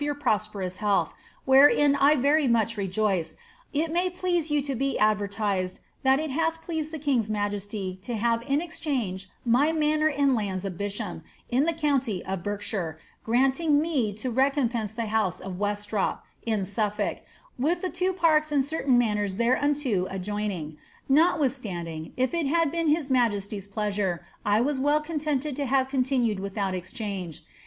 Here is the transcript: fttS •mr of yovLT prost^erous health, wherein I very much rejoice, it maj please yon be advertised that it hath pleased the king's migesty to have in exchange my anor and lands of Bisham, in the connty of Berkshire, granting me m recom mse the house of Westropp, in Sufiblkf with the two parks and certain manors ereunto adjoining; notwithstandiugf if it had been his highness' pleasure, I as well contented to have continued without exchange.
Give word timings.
fttS 0.01 0.15
•mr 0.15 0.15
of 0.15 0.23
yovLT 0.23 0.51
prost^erous 0.63 0.77
health, 0.77 1.13
wherein 1.45 1.95
I 1.95 2.15
very 2.15 2.47
much 2.47 2.75
rejoice, 2.75 3.35
it 3.71 3.93
maj 3.93 4.15
please 4.15 4.49
yon 4.49 4.75
be 4.79 4.97
advertised 4.97 5.79
that 6.01 6.19
it 6.19 6.31
hath 6.31 6.59
pleased 6.63 6.91
the 6.91 6.97
king's 6.97 7.29
migesty 7.29 8.01
to 8.01 8.15
have 8.15 8.43
in 8.49 8.61
exchange 8.61 9.29
my 9.45 9.71
anor 9.71 10.11
and 10.17 10.33
lands 10.33 10.65
of 10.65 10.75
Bisham, 10.75 11.21
in 11.49 11.65
the 11.65 11.73
connty 11.73 12.21
of 12.21 12.41
Berkshire, 12.41 12.97
granting 13.23 13.79
me 13.79 14.09
m 14.09 14.15
recom 14.33 14.71
mse 14.71 14.95
the 14.95 15.05
house 15.05 15.39
of 15.39 15.59
Westropp, 15.59 16.21
in 16.47 16.61
Sufiblkf 16.61 17.19
with 17.59 17.81
the 17.83 17.91
two 17.91 18.11
parks 18.11 18.51
and 18.51 18.65
certain 18.65 18.97
manors 18.97 19.35
ereunto 19.35 20.07
adjoining; 20.09 20.77
notwithstandiugf 21.11 22.11
if 22.17 22.33
it 22.33 22.47
had 22.47 22.71
been 22.71 22.87
his 22.87 23.09
highness' 23.09 23.67
pleasure, 23.67 24.25
I 24.43 24.61
as 24.63 24.79
well 24.79 24.99
contented 24.99 25.55
to 25.57 25.67
have 25.67 25.89
continued 25.89 26.39
without 26.39 26.73
exchange. 26.73 27.43